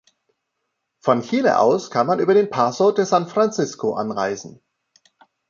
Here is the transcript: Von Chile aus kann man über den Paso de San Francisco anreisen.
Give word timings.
Von 0.99 1.21
Chile 1.21 1.59
aus 1.59 1.91
kann 1.91 2.07
man 2.07 2.17
über 2.17 2.33
den 2.33 2.49
Paso 2.49 2.91
de 2.91 3.05
San 3.05 3.27
Francisco 3.27 3.93
anreisen. 3.93 4.59